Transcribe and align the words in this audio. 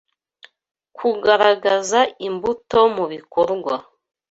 kugaragaza 0.97 1.99
imbuto 2.27 2.79
mu 2.95 3.05
bikorwa 3.13 3.73